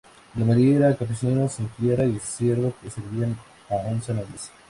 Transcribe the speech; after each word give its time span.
La 0.33 0.43
mayoría 0.45 0.77
eran 0.77 0.95
campesinos 0.95 1.51
sin 1.51 1.67
tierra 1.69 2.03
y 2.05 2.17
siervos 2.17 2.73
que 2.81 2.89
servían 2.89 3.37
a 3.69 3.75
once 3.75 4.11
nobles. 4.11 4.49